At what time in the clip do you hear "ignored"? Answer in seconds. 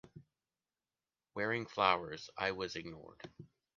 2.75-3.21